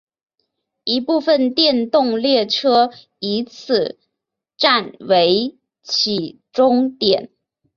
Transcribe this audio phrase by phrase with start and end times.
[0.83, 3.99] 一部分电动列车以此
[4.57, 7.29] 站为起终点。